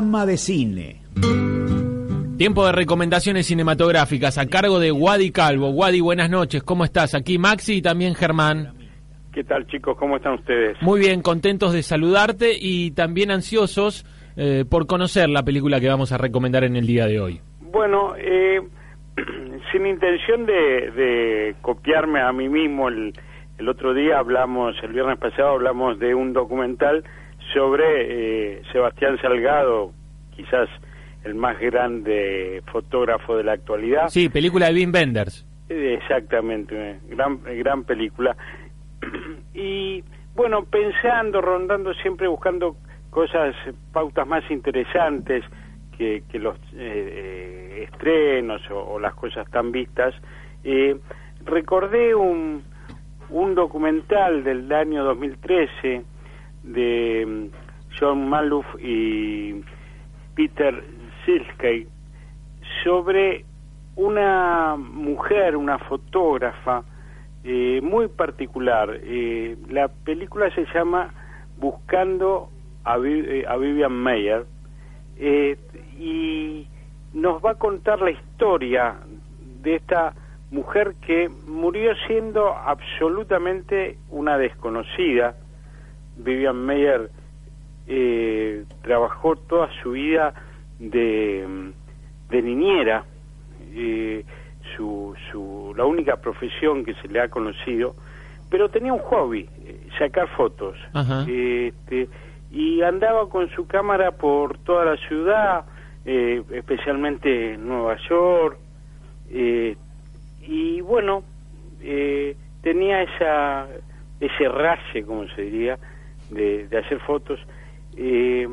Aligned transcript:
Programa 0.00 0.24
de 0.24 0.38
cine. 0.38 1.02
Tiempo 2.38 2.64
de 2.64 2.72
recomendaciones 2.72 3.44
cinematográficas 3.44 4.38
a 4.38 4.46
cargo 4.46 4.80
de 4.80 4.90
Wadi 4.92 5.30
Calvo. 5.30 5.68
Wadi, 5.68 6.00
buenas 6.00 6.30
noches, 6.30 6.62
¿cómo 6.62 6.84
estás? 6.84 7.14
Aquí 7.14 7.36
Maxi 7.36 7.74
y 7.74 7.82
también 7.82 8.14
Germán. 8.14 8.72
¿Qué 9.30 9.44
tal 9.44 9.66
chicos? 9.66 9.98
¿Cómo 9.98 10.16
están 10.16 10.36
ustedes? 10.36 10.80
Muy 10.80 11.00
bien, 11.00 11.20
contentos 11.20 11.74
de 11.74 11.82
saludarte 11.82 12.52
y 12.58 12.92
también 12.92 13.30
ansiosos 13.30 14.06
eh, 14.38 14.64
por 14.64 14.86
conocer 14.86 15.28
la 15.28 15.42
película 15.42 15.80
que 15.80 15.88
vamos 15.88 16.12
a 16.12 16.16
recomendar 16.16 16.64
en 16.64 16.76
el 16.76 16.86
día 16.86 17.04
de 17.04 17.20
hoy. 17.20 17.42
Bueno, 17.60 18.14
eh, 18.16 18.58
sin 19.70 19.84
intención 19.86 20.46
de, 20.46 21.54
copiarme 21.60 22.22
a 22.22 22.32
mí 22.32 22.48
mismo, 22.48 22.88
el, 22.88 23.12
el, 23.58 23.68
otro 23.68 23.92
día 23.92 24.18
hablamos, 24.18 24.76
el 24.82 24.94
viernes 24.94 25.18
pasado 25.18 25.50
hablamos 25.50 25.98
de 25.98 26.14
un 26.14 26.32
documental 26.32 27.04
sobre 27.52 27.84
eh, 28.54 28.62
Sebastián 28.72 29.18
Salgado, 29.20 29.92
quizás 30.34 30.68
el 31.24 31.34
más 31.34 31.58
grande 31.58 32.62
fotógrafo 32.72 33.36
de 33.36 33.44
la 33.44 33.52
actualidad. 33.52 34.08
Sí, 34.08 34.28
película 34.28 34.66
de 34.66 34.74
Wim 34.74 34.92
Wenders. 34.92 35.46
Exactamente, 35.68 36.98
gran, 37.08 37.42
gran 37.44 37.84
película. 37.84 38.36
Y 39.52 40.02
bueno, 40.34 40.64
pensando, 40.64 41.40
rondando, 41.40 41.92
siempre 41.94 42.28
buscando 42.28 42.76
cosas, 43.10 43.54
pautas 43.92 44.26
más 44.26 44.48
interesantes 44.50 45.44
que, 45.98 46.22
los 46.38 46.56
eh, 46.56 47.82
eh, 47.82 47.88
estrenos 47.90 48.62
o, 48.70 48.98
las 48.98 49.12
cosas 49.14 49.50
tan 49.50 49.70
vistas, 49.70 50.14
eh, 50.64 50.96
recordé 51.44 52.14
un, 52.14 52.62
un 53.28 53.54
documental 53.54 54.42
del 54.42 54.72
año 54.72 55.04
2013 55.04 56.04
de 56.62 57.24
mm, 57.26 57.96
John 57.98 58.28
Maluf 58.28 58.66
y 58.78 59.62
Peter 60.34 60.82
Silskey 61.24 61.86
sobre 62.84 63.44
una 63.96 64.76
mujer, 64.76 65.56
una 65.56 65.78
fotógrafa 65.78 66.84
eh, 67.44 67.80
muy 67.82 68.08
particular. 68.08 69.00
Eh, 69.02 69.56
la 69.68 69.88
película 69.88 70.50
se 70.54 70.66
llama 70.74 71.12
Buscando 71.58 72.50
a, 72.84 72.96
eh, 72.96 73.46
Vivian 73.58 73.92
Mayer 73.92 74.46
y 75.98 76.66
nos 77.12 77.44
va 77.44 77.52
a 77.52 77.54
contar 77.56 78.00
la 78.00 78.10
historia 78.10 78.96
de 79.62 79.76
esta 79.76 80.14
mujer 80.50 80.94
que 81.06 81.28
murió 81.46 81.94
siendo 82.06 82.54
absolutamente 82.54 83.98
una 84.10 84.38
desconocida. 84.38 85.36
Vivian 86.22 86.64
Mayer 86.64 87.10
trabajó 88.82 89.36
toda 89.36 89.68
su 89.82 89.92
vida 89.92 90.32
de, 90.78 91.72
de 92.30 92.42
niñera. 92.42 93.04
Eh, 93.74 94.24
su, 94.76 95.14
su, 95.30 95.72
la 95.76 95.84
única 95.84 96.16
profesión 96.16 96.84
que 96.84 96.94
se 96.94 97.08
le 97.08 97.20
ha 97.20 97.28
conocido, 97.28 97.94
pero 98.50 98.68
tenía 98.68 98.92
un 98.92 99.00
hobby, 99.00 99.48
eh, 99.64 99.88
sacar 99.98 100.28
fotos. 100.28 100.76
Este, 101.26 102.08
y 102.50 102.82
andaba 102.82 103.28
con 103.28 103.48
su 103.50 103.66
cámara 103.66 104.12
por 104.12 104.58
toda 104.58 104.84
la 104.84 104.96
ciudad, 104.96 105.64
eh, 106.04 106.42
especialmente 106.52 107.56
Nueva 107.58 107.96
York, 108.08 108.58
eh, 109.30 109.76
y 110.42 110.80
bueno, 110.80 111.22
tenía 112.62 113.02
esa 113.02 113.68
ese 114.18 114.48
raye, 114.48 115.04
como 115.04 115.26
se 115.28 115.42
diría, 115.42 115.78
de, 116.30 116.68
de 116.68 116.78
hacer 116.78 117.00
fotos. 117.00 117.40
y, 117.96 118.46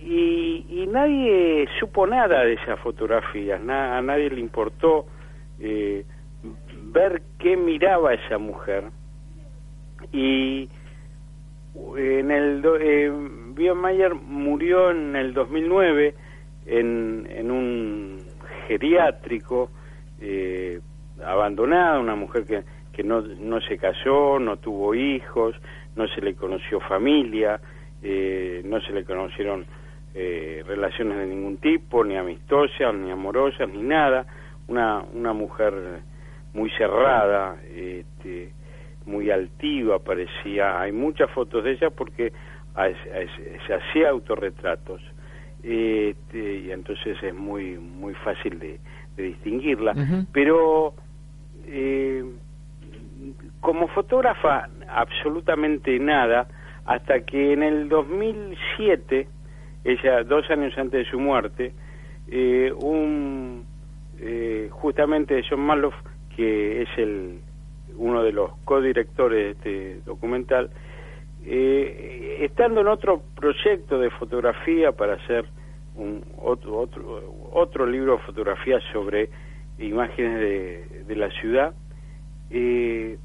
y, 0.00 0.86
nadie 0.90 1.68
supo 1.78 2.06
nada 2.06 2.44
de 2.44 2.54
esas 2.54 2.78
fotografías, 2.80 3.60
a 3.60 4.02
nadie 4.02 4.30
le 4.30 4.40
importó 4.40 5.06
eh, 5.60 6.04
ver 6.84 7.22
qué 7.38 7.56
miraba 7.56 8.14
esa 8.14 8.38
mujer 8.38 8.84
y 10.12 10.68
en 11.96 12.30
el 12.30 12.64
eh, 12.80 13.10
Mayer 13.74 14.14
murió 14.14 14.90
en 14.90 15.16
el 15.16 15.34
2009 15.34 16.14
en, 16.66 17.26
en 17.30 17.50
un 17.50 18.20
geriátrico 18.66 19.70
eh, 20.20 20.80
abandonada, 21.24 21.98
una 21.98 22.14
mujer 22.14 22.44
que, 22.44 22.62
que 22.92 23.02
no, 23.02 23.20
no 23.20 23.60
se 23.60 23.78
casó, 23.78 24.38
no 24.38 24.56
tuvo 24.58 24.94
hijos, 24.94 25.56
no 25.98 26.06
se 26.08 26.22
le 26.22 26.34
conoció 26.34 26.80
familia, 26.80 27.60
eh, 28.02 28.62
no 28.64 28.80
se 28.80 28.92
le 28.92 29.04
conocieron 29.04 29.66
eh, 30.14 30.62
relaciones 30.66 31.18
de 31.18 31.26
ningún 31.26 31.58
tipo, 31.58 32.04
ni 32.04 32.16
amistosas, 32.16 32.94
ni 32.94 33.10
amorosas, 33.10 33.68
ni 33.68 33.82
nada 33.82 34.24
una, 34.68 35.02
una 35.12 35.32
mujer 35.32 35.74
muy 36.54 36.70
cerrada, 36.70 37.56
este, 37.74 38.52
muy 39.06 39.30
altiva 39.30 39.98
parecía. 39.98 40.80
Hay 40.80 40.92
muchas 40.92 41.30
fotos 41.30 41.64
de 41.64 41.72
ella 41.72 41.90
porque 41.90 42.32
se 43.66 43.74
hacía 43.74 44.10
autorretratos. 44.10 45.02
Este, 45.62 46.58
y 46.58 46.70
entonces 46.70 47.20
es 47.20 47.34
muy 47.34 47.78
muy 47.78 48.14
fácil 48.14 48.60
de, 48.60 48.78
distinguirla. 49.16 49.94
Pero 50.32 50.94
eh, 51.66 52.24
como 53.60 53.88
fotógrafa 53.88 54.68
absolutamente 54.88 55.98
nada, 55.98 56.48
hasta 56.84 57.20
que 57.20 57.52
en 57.52 57.62
el 57.62 57.88
2007, 57.88 59.28
ella 59.84 60.24
dos 60.24 60.48
años 60.50 60.76
antes 60.78 61.04
de 61.04 61.10
su 61.10 61.18
muerte, 61.18 61.72
eh, 62.28 62.72
un 62.82 63.64
eh, 64.20 64.68
justamente 64.70 65.42
John 65.48 65.60
Maloff, 65.60 65.94
que 66.34 66.82
es 66.82 66.88
el 66.96 67.40
uno 67.96 68.22
de 68.22 68.32
los 68.32 68.52
codirectores 68.64 69.44
de 69.44 69.50
este 69.50 70.00
documental, 70.06 70.70
eh, 71.44 72.38
estando 72.40 72.80
en 72.80 72.88
otro 72.88 73.22
proyecto 73.34 73.98
de 73.98 74.10
fotografía 74.10 74.92
para 74.92 75.14
hacer 75.14 75.46
un, 75.96 76.24
otro, 76.40 76.78
otro, 76.78 77.34
otro 77.52 77.86
libro 77.86 78.16
de 78.16 78.22
fotografía 78.22 78.78
sobre 78.92 79.30
imágenes 79.78 80.38
de, 80.38 81.04
de 81.06 81.16
la 81.16 81.30
ciudad, 81.30 81.74
eh, 82.50 83.18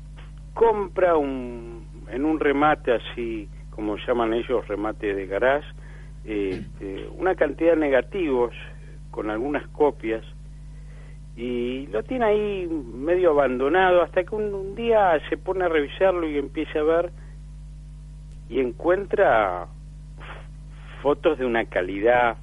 compra 0.53 1.17
un, 1.17 1.85
en 2.09 2.25
un 2.25 2.39
remate 2.39 2.93
así, 2.93 3.49
como 3.71 3.97
llaman 3.97 4.33
ellos, 4.33 4.67
remate 4.67 5.13
de 5.13 5.25
garage, 5.25 5.67
este, 6.25 7.07
una 7.17 7.35
cantidad 7.35 7.71
de 7.71 7.79
negativos 7.79 8.53
con 9.11 9.29
algunas 9.29 9.67
copias 9.69 10.23
y 11.35 11.87
lo 11.87 12.03
tiene 12.03 12.25
ahí 12.25 12.67
medio 12.67 13.31
abandonado 13.31 14.03
hasta 14.03 14.23
que 14.23 14.35
un, 14.35 14.75
día 14.75 15.19
se 15.29 15.37
pone 15.37 15.65
a 15.65 15.67
revisarlo 15.67 16.27
y 16.27 16.37
empieza 16.37 16.79
a 16.79 16.83
ver 16.83 17.11
y 18.49 18.59
encuentra 18.59 19.67
fotos 21.01 21.39
de 21.39 21.45
una 21.45 21.65
calidad 21.65 22.37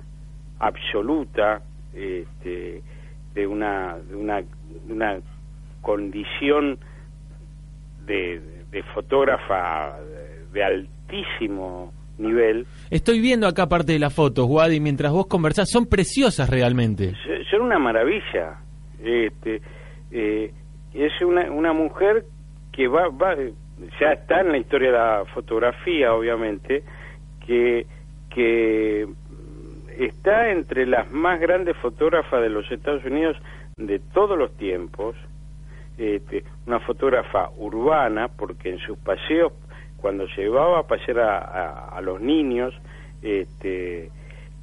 absoluta 0.59 1.63
este, 1.95 2.83
de 3.35 3.47
una 3.47 3.97
de 3.99 4.17
una, 4.17 4.43
una 4.89 5.21
condición 5.83 6.79
de, 8.07 8.41
de 8.71 8.83
fotógrafa 8.95 9.99
de 10.53 10.65
altísimo 10.65 11.93
nivel. 12.19 12.67
Estoy 12.91 13.21
viendo 13.21 13.47
acá 13.47 13.69
parte 13.69 13.93
de 13.93 13.99
las 13.99 14.15
fotos, 14.15 14.47
Wadi, 14.49 14.81
mientras 14.81 15.13
vos 15.13 15.27
conversás, 15.27 15.71
son 15.71 15.87
preciosas 15.87 16.49
realmente. 16.51 17.15
Son 17.51 17.63
una 17.63 17.79
maravilla. 17.79 18.59
Este, 19.03 19.63
eh, 20.11 20.53
es 20.95 21.13
una, 21.23 21.51
una 21.51 21.73
mujer 21.73 22.25
que 22.73 22.89
va, 22.89 23.09
va, 23.09 23.35
ya 24.01 24.13
está 24.13 24.41
en 24.41 24.53
la 24.53 24.59
historia 24.59 24.91
de 24.91 24.99
la 24.99 25.25
fotografía, 25.33 26.13
obviamente, 26.13 26.83
que, 27.47 27.87
que 28.35 29.09
está 29.99 30.51
entre 30.51 30.87
las 30.87 31.11
más 31.11 31.41
grandes 31.41 31.77
fotógrafas 31.79 32.43
de 32.43 32.51
los 32.51 32.71
Estados 32.71 33.05
Unidos 33.05 33.37
de 33.77 33.99
todos 33.99 34.39
los 34.39 34.55
tiempos, 34.57 35.17
este, 36.01 36.45
una 36.67 36.81
fotógrafa 36.81 37.51
urbana, 37.59 38.29
porque 38.29 38.71
en 38.71 38.79
sus 38.79 38.97
paseos, 38.99 39.53
cuando 39.99 40.25
llevaba 40.35 40.79
a 40.79 40.83
pasear 40.87 41.21
a, 41.21 41.89
a, 41.91 42.01
los 42.01 42.23
niños 42.23 42.73
este, 43.21 44.11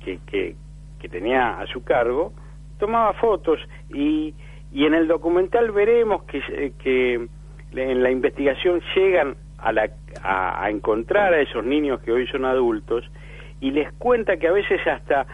que, 0.04 0.20
que, 0.26 1.10
tenía 1.10 1.60
a 1.60 1.68
su 1.68 1.84
cargo, 1.84 2.34
tomaba 2.80 3.14
fotos 3.14 3.60
y, 3.90 4.34
y 4.74 4.86
en 4.86 4.96
el 4.96 5.08
documental 5.08 5.72
veremos 5.72 6.24
que, 6.24 6.40
eh, 6.50 6.74
que 6.80 7.28
en 7.72 8.04
la 8.04 8.10
investigación 8.10 8.82
llegan 8.96 9.36
a, 9.60 9.72
la, 9.72 9.92
a, 10.24 10.70
encontrar 10.72 11.36
a 11.36 11.40
esos 11.40 11.64
niños 11.64 12.02
que 12.02 12.12
hoy 12.12 12.26
son 12.28 12.46
adultos 12.46 13.06
y 13.62 13.72
les 13.72 13.94
cuenta 13.94 14.38
que 14.38 14.48
a 14.48 14.52
veces 14.52 14.82
hasta 14.88 15.28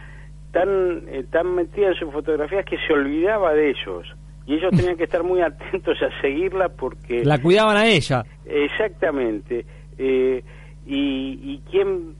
tan, 0.51 1.07
eh, 1.07 1.23
tan 1.31 1.55
metida 1.55 1.87
en 1.87 1.95
sus 1.95 2.11
fotografías 2.11 2.65
que 2.65 2.77
se 2.85 2.91
olvidaba 2.91 3.53
de 3.53 3.69
ellos 3.69 4.13
y 4.45 4.55
ellos 4.55 4.71
tenían 4.75 4.97
que 4.97 5.05
estar 5.05 5.23
muy 5.23 5.41
atentos 5.41 5.97
a 6.01 6.21
seguirla 6.21 6.69
porque... 6.69 7.23
La 7.23 7.41
cuidaban 7.41 7.77
a 7.77 7.87
ella. 7.87 8.23
Exactamente. 8.45 9.65
Eh, 9.97 10.43
y, 10.85 11.39
y 11.41 11.61
quién 11.69 12.15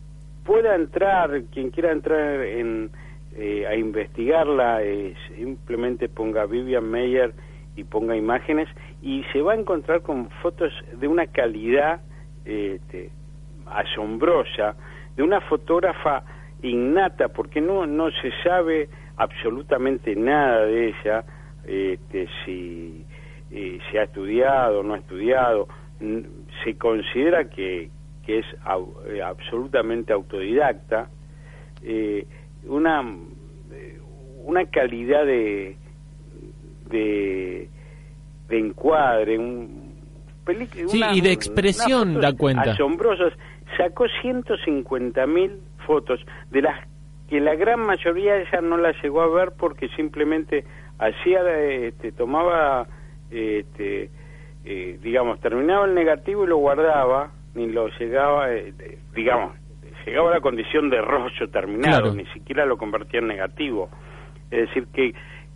pueda 0.45 0.75
entrar, 0.75 1.43
quien 1.51 1.69
quiera 1.69 1.91
entrar 1.91 2.43
en, 2.43 2.91
eh, 3.35 3.65
a 3.67 3.75
investigarla, 3.75 4.79
simplemente 5.35 6.09
ponga 6.09 6.45
Vivian 6.45 6.89
Meyer 6.89 7.33
y 7.75 7.83
ponga 7.83 8.15
imágenes 8.15 8.69
y 9.01 9.23
se 9.33 9.41
va 9.41 9.53
a 9.53 9.55
encontrar 9.55 10.01
con 10.01 10.29
fotos 10.41 10.71
de 10.99 11.07
una 11.07 11.27
calidad 11.27 12.01
este, 12.45 13.09
asombrosa, 13.65 14.75
de 15.15 15.23
una 15.23 15.41
fotógrafa 15.41 16.23
innata, 16.61 17.29
porque 17.29 17.59
no, 17.59 17.85
no 17.85 18.09
se 18.11 18.31
sabe 18.43 18.89
absolutamente 19.17 20.15
nada 20.15 20.65
de 20.65 20.89
ella, 20.89 21.23
este, 21.65 22.27
si 22.45 23.05
eh, 23.51 23.79
se 23.91 23.99
ha 23.99 24.03
estudiado 24.03 24.83
no 24.83 24.95
ha 24.95 24.97
estudiado, 24.97 25.67
se 26.63 26.77
considera 26.77 27.49
que, 27.49 27.89
que 28.25 28.39
es 28.39 28.45
eh, 29.07 29.21
absolutamente 29.21 30.11
autodidacta, 30.11 31.09
eh, 31.83 32.25
una, 32.65 33.01
una 34.43 34.65
calidad 34.65 35.25
de, 35.25 35.77
de, 36.89 37.69
de 38.49 38.59
encuadre, 38.59 39.37
un, 39.37 39.93
sí, 40.87 41.01
y 41.13 41.21
de 41.21 41.31
expresión 41.31 42.19
da 42.19 42.33
cuenta. 42.33 42.71
Asombrosas. 42.71 43.33
Sacó 43.77 44.05
150 44.21 45.25
mil 45.27 45.59
fotos, 45.85 46.19
de 46.51 46.61
las 46.61 46.87
que 47.29 47.39
la 47.39 47.55
gran 47.55 47.79
mayoría 47.79 48.37
ella 48.37 48.61
no 48.61 48.77
la 48.77 48.93
llegó 49.01 49.21
a 49.21 49.27
ver 49.27 49.53
porque 49.57 49.87
simplemente 49.95 50.65
hacía, 51.05 51.41
este, 51.59 52.11
tomaba, 52.11 52.87
este, 53.31 54.09
eh, 54.65 54.99
digamos, 55.01 55.39
terminaba 55.39 55.85
el 55.85 55.93
negativo 55.93 56.43
y 56.43 56.47
lo 56.47 56.57
guardaba, 56.57 57.31
ni 57.55 57.67
lo 57.67 57.87
llegaba, 57.99 58.51
eh, 58.51 58.73
digamos, 59.13 59.53
llegaba 60.05 60.31
a 60.31 60.33
la 60.35 60.41
condición 60.41 60.89
de 60.89 61.01
rollo 61.01 61.49
terminado, 61.49 62.13
ni 62.13 62.25
siquiera 62.27 62.65
lo 62.65 62.77
convertía 62.77 63.19
en 63.19 63.27
negativo. 63.27 63.89
Es 64.51 64.67
decir, 64.67 64.87
que 64.93 65.13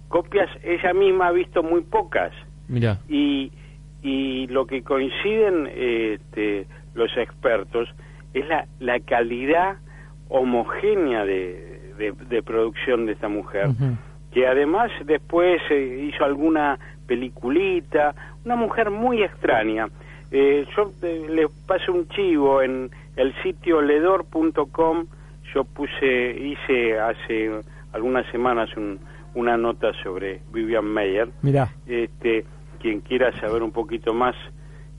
copias 0.07 0.49
ella 0.63 0.93
misma 0.93 1.27
ha 1.27 1.31
visto 1.31 1.63
muy 1.63 1.81
pocas. 1.81 2.31
Mira. 2.67 2.99
Y, 3.07 3.51
y 4.01 4.47
lo 4.47 4.65
que 4.65 4.83
coinciden 4.83 5.69
este, 5.73 6.67
los 6.93 7.15
expertos 7.17 7.89
es 8.33 8.47
la, 8.47 8.67
la 8.79 8.99
calidad 8.99 9.77
homogénea 10.29 11.25
de, 11.25 11.93
de, 11.97 12.43
producción 12.43 13.05
de 13.05 13.13
esta 13.13 13.29
mujer, 13.29 13.69
que 14.31 14.47
además 14.47 14.91
después 15.05 15.61
eh, 15.69 16.09
hizo 16.11 16.23
alguna 16.23 16.77
peliculita, 17.05 18.13
una 18.45 18.55
mujer 18.55 18.91
muy 18.91 19.23
extraña. 19.23 19.87
Eh, 20.31 20.65
yo 20.75 20.91
eh, 21.01 21.25
le 21.29 21.47
paso 21.65 21.93
un 21.93 22.07
chivo 22.09 22.61
en 22.61 22.91
el 23.15 23.33
sitio 23.41 23.81
ledor.com, 23.81 25.05
yo 25.53 25.63
puse, 25.63 26.31
hice 26.39 26.99
hace 26.99 27.51
algunas 27.93 28.29
semanas 28.31 28.69
una 29.33 29.57
nota 29.57 29.93
sobre 30.03 30.41
Vivian 30.51 30.85
Meyer. 30.85 31.29
Mira. 31.41 31.71
Este, 31.87 32.45
quien 32.79 32.99
quiera 33.01 33.31
saber 33.39 33.63
un 33.63 33.71
poquito 33.71 34.13
más, 34.13 34.35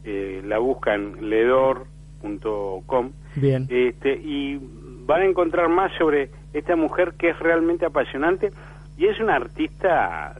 la 0.04 0.58
busca 0.58 0.94
en 0.94 1.28
ledor.com. 1.28 3.12
Bien. 3.36 3.66
Este, 3.68 4.14
y 4.14 4.58
van 5.04 5.20
a 5.20 5.24
encontrar 5.26 5.68
más 5.68 5.92
sobre 5.98 6.30
esta 6.54 6.76
mujer 6.76 7.12
que 7.18 7.28
es 7.30 7.38
realmente 7.38 7.84
apasionante 7.84 8.50
y 8.98 9.06
es 9.06 9.18
una 9.20 9.36
artista 9.36 10.36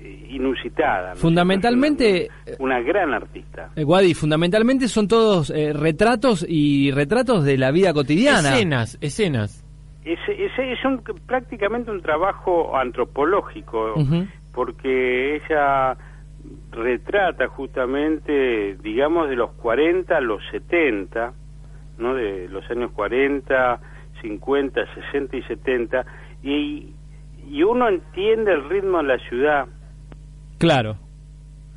eh, 0.00 0.26
inusitada. 0.30 1.14
Fundamentalmente... 1.14 2.28
Una, 2.58 2.80
gran 2.80 3.12
artista. 3.12 3.70
Eh, 3.76 3.84
Guadi, 3.84 4.14
fundamentalmente 4.14 4.88
son 4.88 5.06
todos 5.06 5.50
eh, 5.50 5.72
retratos 5.72 6.44
y 6.48 6.90
retratos 6.90 7.44
de 7.44 7.58
la 7.58 7.70
vida 7.70 7.92
cotidiana. 7.92 8.54
Escenas, 8.54 8.98
escenas. 9.00 9.64
Es, 10.04 10.18
es, 10.28 10.84
un, 10.84 11.02
prácticamente 11.26 11.90
un 11.90 12.02
trabajo 12.02 12.76
antropológico, 12.76 13.94
porque 14.52 15.36
ella 15.36 15.96
retrata 16.72 17.46
justamente, 17.46 18.76
digamos, 18.82 19.28
de 19.28 19.36
los 19.36 19.52
40 19.52 20.16
a 20.16 20.20
los 20.20 20.42
70, 20.50 21.32
¿no? 21.98 22.14
de 22.14 22.48
los 22.48 22.68
años 22.68 22.90
40 22.90 23.80
50, 24.22 24.80
60 24.94 25.36
y 25.36 25.42
70, 25.42 26.06
y, 26.42 26.94
y 27.50 27.62
uno 27.62 27.88
entiende 27.88 28.52
el 28.52 28.68
ritmo 28.68 28.98
de 28.98 29.04
la 29.04 29.18
ciudad. 29.28 29.66
Claro. 30.58 30.96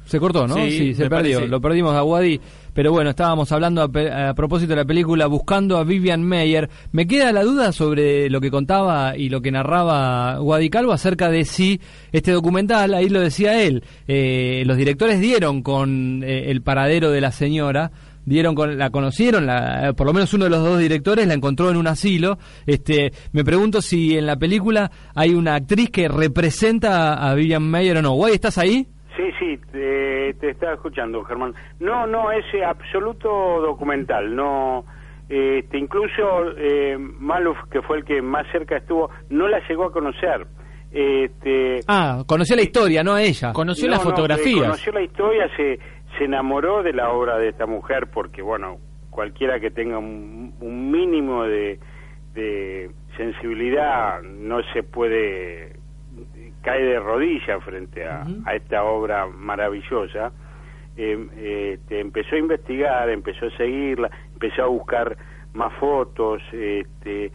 Se 0.06 0.20
cortó, 0.20 0.48
¿no? 0.48 0.56
Sí, 0.56 0.94
se 0.94 1.10
perdió. 1.10 1.48
Lo 1.48 1.60
perdimos 1.60 1.96
a 1.96 2.04
Wadi. 2.04 2.40
Pero 2.74 2.92
bueno, 2.92 3.12
estábamos 3.12 3.52
hablando 3.52 3.82
a, 3.82 4.34
propósito 4.34 4.72
de 4.72 4.76
la 4.76 4.86
película 4.86 5.28
Buscando 5.28 5.78
a 5.78 5.84
Vivian 5.84 6.22
Meyer. 6.22 6.70
Me 6.92 7.08
queda 7.08 7.32
la 7.32 7.44
duda 7.44 7.72
sobre 7.72 8.30
lo 8.30 8.42
que 8.42 8.52
contaba 8.52 9.18
y 9.18 9.30
lo 9.30 9.42
que 9.42 9.50
narraba 9.50 10.42
Wadi 10.42 10.70
Calvo 10.70 10.92
acerca 10.92 11.30
de 11.30 11.46
si 11.46 11.80
este 12.12 12.34
documental, 12.34 12.94
ahí 12.94 13.10
lo 13.10 13.22
decía 13.22 13.64
él, 13.64 13.84
eh, 14.08 14.64
los 14.66 14.76
directores 14.76 15.22
dieron 15.22 15.64
con 15.64 16.22
eh, 16.24 16.52
el 16.52 16.62
paradero 16.62 17.12
de 17.12 17.22
la 17.22 17.32
señora 17.32 17.92
dieron 18.26 18.56
con, 18.56 18.78
la 18.78 18.90
conocieron, 18.90 19.46
la, 19.46 19.94
por 19.96 20.08
lo 20.08 20.14
menos 20.14 20.34
uno 20.34 20.46
de 20.46 20.50
los 20.50 20.64
dos 20.64 20.80
directores 20.80 21.28
la 21.28 21.34
encontró 21.34 21.70
en 21.70 21.78
un 21.78 21.88
asilo. 21.88 22.38
Este, 22.66 23.12
me 23.32 23.44
pregunto 23.44 23.82
si 23.82 24.18
en 24.18 24.26
la 24.26 24.36
película 24.36 24.92
hay 25.16 25.34
una 25.34 25.56
actriz 25.56 25.90
que 25.90 26.08
representa 26.08 27.14
a 27.14 27.34
Vivian 27.36 27.64
Mayer 27.64 27.98
o 27.98 28.02
no. 28.02 28.14
Guay, 28.14 28.34
¿estás 28.34 28.58
ahí? 28.58 28.88
Sí, 29.16 29.24
sí, 29.40 29.58
te, 29.72 30.34
te 30.34 30.50
estaba 30.50 30.74
escuchando, 30.74 31.24
Germán. 31.24 31.54
No, 31.80 32.06
no, 32.06 32.32
es 32.32 32.46
absoluto 32.66 33.30
documental, 33.62 34.36
no... 34.36 34.84
Este, 35.28 35.80
incluso 35.80 36.52
eh, 36.56 36.98
Maluf, 37.00 37.58
que 37.72 37.82
fue 37.82 37.98
el 37.98 38.06
que 38.06 38.22
más 38.22 38.46
cerca 38.52 38.78
estuvo, 38.78 39.10
no 39.30 39.48
la 39.48 39.60
llegó 39.68 39.86
a 39.86 39.92
conocer. 39.92 40.46
Este, 40.92 41.82
ah, 41.88 42.24
conoció 42.26 42.56
la 42.56 42.62
historia, 42.62 43.04
no 43.04 43.16
a 43.16 43.22
ella. 43.22 43.52
Conoció 43.52 43.90
la 43.90 44.00
fotografía. 44.00 44.62
conoció 44.62 44.94
la 44.94 45.02
historia, 45.02 45.50
se, 45.58 45.80
se 46.18 46.26
enamoró 46.26 46.84
de 46.84 46.94
la 46.94 47.12
obra 47.12 47.38
de 47.38 47.50
esta 47.50 47.66
mujer 47.66 48.08
porque, 48.08 48.42
bueno, 48.42 48.78
cualquiera 49.10 49.60
que 49.60 49.72
tenga 49.72 49.98
un, 49.98 50.54
mínimo 50.92 51.44
de, 51.44 51.80
sensibilidad 53.16 54.22
no 54.22 54.62
se 54.74 54.84
puede 54.84 55.78
cae 56.62 56.84
de 56.84 57.00
rodillas 57.00 57.64
frente 57.64 58.06
a, 58.06 58.26
esta 58.54 58.84
obra 58.84 59.28
maravillosa. 59.28 60.32
Em, 60.98 61.30
este, 61.38 62.00
empezó 62.00 62.36
a 62.36 62.40
investigar, 62.40 63.10
empezó 63.10 63.48
a 63.48 63.58
seguirla, 63.58 64.10
empezó 64.34 64.64
a 64.64 64.68
buscar 64.68 65.18
más 65.54 65.74
fotos, 65.74 66.42
este, 66.52 67.32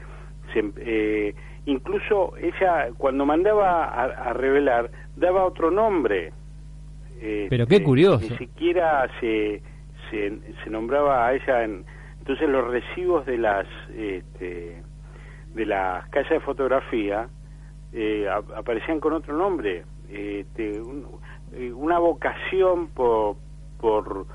eh, 0.55 1.35
incluso 1.67 2.35
ella 2.39 2.89
cuando 2.97 3.25
mandaba 3.25 3.85
a 3.85 4.33
revelar 4.33 4.91
daba 5.17 5.45
otro 5.45 5.71
nombre 5.71 6.33
pero 7.21 7.67
qué 7.67 7.77
este, 7.77 7.85
curioso. 7.85 8.27
Ni 8.31 8.37
siquiera 8.39 9.09
se, 9.21 9.63
se, 10.11 10.71
nombraba 10.71 11.27
a 11.27 11.35
ella 11.35 11.65
en... 11.65 11.85
Entonces 12.19 12.49
los 12.49 12.69
recibos 12.69 13.27
de 13.27 13.39
las 13.39 13.67
este, 13.97 14.83
de 15.55 15.67
las 15.67 16.09
casas 16.11 16.31
de 16.31 16.41
fotografía 16.41 17.29
eh, 17.93 18.29
aparecían 18.57 19.01
con 19.01 19.13
otro 19.15 19.37
nombre. 19.37 19.85
Este, 20.09 20.81
eh, 21.53 21.73
una 21.73 21.99
vocación 21.99 22.89
por, 22.89 23.37
por 23.81 24.27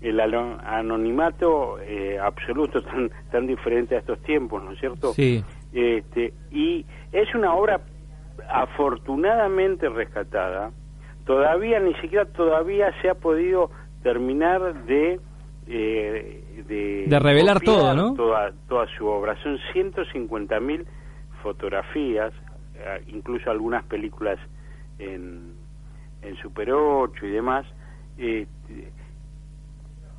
el 0.00 0.20
anonimato 0.20 1.78
eh, 1.80 2.18
absoluto 2.18 2.82
tan, 2.84 3.10
tan 3.30 3.46
diferente 3.46 3.94
a 3.96 3.98
estos 3.98 4.20
tiempos, 4.22 4.62
¿no 4.62 4.72
es 4.72 4.80
cierto? 4.80 5.12
Sí. 5.12 5.44
Este, 5.72 6.32
y 6.50 6.84
es 7.12 7.34
una 7.34 7.54
obra 7.54 7.80
afortunadamente 8.48 9.88
rescatada, 9.88 10.70
todavía 11.24 11.80
ni 11.80 11.94
siquiera 11.94 12.24
todavía 12.26 12.92
se 13.00 13.10
ha 13.10 13.14
podido 13.14 13.70
terminar 14.02 14.84
de 14.84 15.20
eh, 15.66 16.42
de, 16.66 17.18
revelar 17.18 17.60
todo, 17.60 17.94
¿no? 17.94 18.14
Toda, 18.14 18.52
toda 18.68 18.86
su 18.96 19.06
obra. 19.06 19.36
Son 19.42 19.58
150.000 19.74 20.60
mil 20.60 20.86
fotografías, 21.42 22.32
eh, 22.76 23.02
incluso 23.08 23.50
algunas 23.50 23.84
películas 23.84 24.38
en, 24.98 25.54
en 26.22 26.36
Super 26.36 26.72
8 26.72 27.26
y 27.26 27.30
demás, 27.30 27.66
este, 28.18 28.92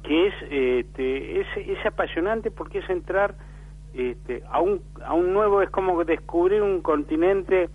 que 0.03 0.27
es, 0.27 0.33
este, 0.49 1.41
es, 1.41 1.47
es 1.57 1.85
apasionante 1.85 2.51
porque 2.51 2.79
es 2.79 2.89
entrar 2.89 3.35
este, 3.93 4.43
a, 4.49 4.59
un, 4.59 4.81
a 5.05 5.13
un 5.13 5.33
nuevo, 5.33 5.61
es 5.61 5.69
como 5.69 6.03
descubrir 6.03 6.61
un 6.61 6.81
continente 6.81 7.69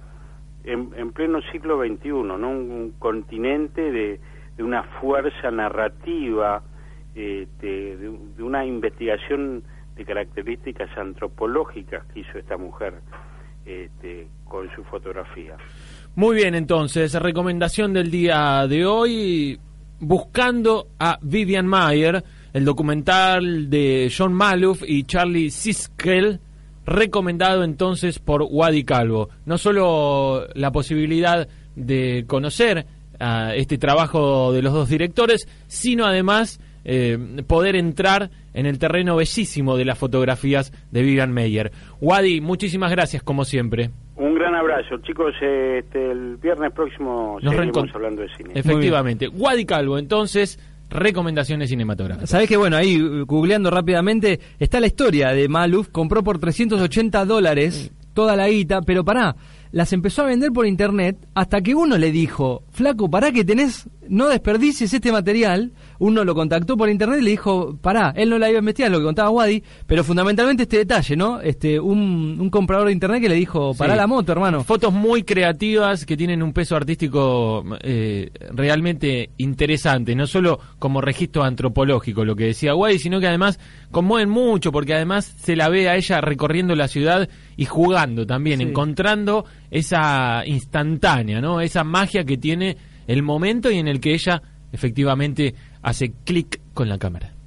en, 0.69 1.13
pleno 1.13 1.41
siglo 1.51 1.79
XXI, 1.83 2.09
¿no? 2.11 2.51
Un, 2.51 2.95
continente 2.99 3.91
de, 3.91 4.21
una 4.59 4.83
fuerza 5.01 5.51
narrativa, 5.51 6.63
este, 7.15 7.97
de, 7.97 8.43
una 8.43 8.65
investigación 8.65 9.63
de 9.97 10.05
características 10.05 10.91
antropológicas 10.97 12.05
que 12.13 12.21
hizo 12.21 12.39
esta 12.39 12.57
mujer 12.57 12.95
este, 13.65 14.29
con 14.45 14.69
su 14.75 14.85
fotografía. 14.85 15.57
Muy 16.15 16.37
bien, 16.37 16.55
entonces, 16.55 17.15
recomendación 17.15 17.93
del 17.93 18.11
día 18.11 18.67
de 18.69 18.85
hoy, 18.87 19.59
buscando 20.01 20.89
a 20.99 21.19
Vivian 21.23 21.67
Mayer, 21.67 22.23
el 22.53 22.65
documental 22.65 23.71
de 23.71 24.13
John 24.17 24.35
Maluf 24.35 24.83
y 24.87 25.05
Charlie 25.05 25.51
Siskel, 25.51 26.41
recomendado 26.89 27.65
entonces 27.65 28.19
por 28.19 28.43
Wadi 28.43 28.85
Calvo. 28.85 29.29
No 29.47 29.59
solo 29.59 30.47
la 30.55 30.73
posibilidad 30.73 31.49
de 31.77 32.25
conocer 32.27 32.87
a 33.21 33.55
este 33.55 33.79
trabajo 33.79 34.53
de 34.53 34.63
los 34.63 34.73
dos 34.73 34.89
directores, 34.89 35.49
sino 35.67 36.07
además 36.07 36.61
eh, 36.85 37.19
poder 37.47 37.77
entrar 37.77 38.31
en 38.55 38.67
el 38.67 38.79
terreno 38.79 39.17
bellísimo 39.17 39.77
de 39.77 39.85
las 39.85 39.99
fotografías 39.99 40.73
de 40.91 41.03
Vivian 41.03 41.33
Meyer. 41.33 41.71
Wadi, 42.01 42.41
muchísimas 42.41 42.91
gracias 42.91 43.23
como 43.23 43.45
siempre. 43.45 43.91
Un 44.17 44.35
gran 44.35 44.55
abrazo, 44.55 44.97
chicos. 45.03 45.35
Este, 45.41 46.11
el 46.11 46.37
viernes 46.37 46.73
próximo 46.73 47.39
Nos 47.41 47.55
seguimos 47.55 47.95
hablando 47.95 48.23
de 48.23 48.29
cine. 48.37 48.51
Efectivamente. 48.55 49.29
Wadi 49.29 49.65
Calvo, 49.65 49.99
entonces, 49.99 50.59
recomendaciones 50.91 51.69
cinematográficas. 51.71 52.31
Sabés 52.31 52.49
que, 52.49 52.57
bueno, 52.57 52.77
ahí 52.77 52.99
googleando 53.27 53.71
rápidamente, 53.71 54.41
está 54.59 54.81
la 54.81 54.87
historia 54.87 55.29
de 55.31 55.49
Maluf. 55.49 55.89
Compró 55.89 56.23
por 56.23 56.39
380 56.39 57.25
dólares 57.25 57.91
toda 58.15 58.37
la 58.37 58.49
guita, 58.49 58.83
pero 58.83 59.05
pará 59.05 59.37
las 59.73 59.93
empezó 59.93 60.23
a 60.23 60.27
vender 60.27 60.53
por 60.53 60.67
internet 60.67 61.17
hasta 61.35 61.61
que 61.61 61.75
uno 61.75 61.99
le 61.99 62.11
dijo, 62.11 62.63
flaco, 62.71 63.11
pará 63.11 63.33
que 63.33 63.45
tenés, 63.45 63.89
no 64.09 64.29
desperdicies 64.29 64.93
este 64.93 65.13
material. 65.13 65.73
Uno 65.99 66.25
lo 66.25 66.35
contactó 66.35 66.77
por 66.77 66.89
internet 66.89 67.19
y 67.21 67.25
le 67.25 67.31
dijo, 67.31 67.77
pará, 67.81 68.13
él 68.17 68.31
no 68.31 68.39
la 68.39 68.49
iba 68.49 68.59
a 68.59 68.61
investigar, 68.61 68.91
lo 68.91 68.99
que 68.99 69.05
contaba 69.05 69.31
Wadi, 69.31 69.63
pero 69.87 70.05
fundamentalmente 70.05 70.63
este 70.63 70.79
detalle, 70.79 71.17
¿no? 71.17 71.41
Este, 71.41 71.79
un, 71.79 72.49
comprador 72.51 72.87
de 72.87 72.93
internet 72.93 73.21
que 73.21 73.29
le 73.29 73.35
dijo, 73.35 73.75
pará 73.75 73.95
la 73.95 74.07
moto, 74.07 74.33
hermano. 74.33 74.65
Fotos 74.65 74.93
muy 74.93 75.23
creativas 75.23 76.07
que 76.07 76.17
tienen 76.17 76.43
un 76.43 76.53
peso 76.53 76.77
artístico 76.77 77.65
eh, 77.83 78.31
realmente 78.53 79.31
interesante, 79.37 80.15
no 80.15 80.27
solo 80.27 80.59
como 80.79 81.01
registro 81.01 81.43
antropológico, 81.43 82.25
lo 82.25 82.37
que 82.37 82.45
decía 82.45 82.75
Wadi, 82.75 82.99
sino 82.99 83.21
que 83.21 83.27
además 83.27 83.59
conmueven 83.91 84.31
mucho, 84.31 84.73
porque 84.73 84.95
además 84.95 85.35
se 85.39 85.57
la 85.57 85.69
ve 85.69 85.89
a 85.89 85.97
ella 85.97 86.21
recorriendo 86.21 86.75
la 86.75 86.89
ciudad 86.89 87.29
y 87.57 87.65
jugando 87.65 88.27
también, 88.27 88.61
encontrando 88.61 89.45
esa 89.71 90.45
instantánea, 90.47 91.41
¿no? 91.41 91.61
Esa 91.61 91.85
magia 91.85 92.25
que 92.25 92.37
tiene 92.37 92.77
el 93.07 93.23
momento 93.23 93.71
y 93.71 93.79
en 93.79 93.89
el 93.89 94.01
que 94.01 94.15
ella 94.15 94.43
efectivamente 94.73 95.55
hace 95.83 96.13
clic 96.25 96.61
con 96.75 96.89
la 96.89 96.99
cámara. 96.99 97.38